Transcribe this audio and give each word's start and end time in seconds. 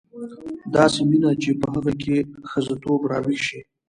داسې 0.75 0.99
مینه 1.09 1.31
چې 1.41 1.49
په 1.59 1.67
هغه 1.73 1.93
کې 2.03 2.17
ښځتوب 2.49 2.99
راویښ 3.11 3.41
شي. 3.47 3.59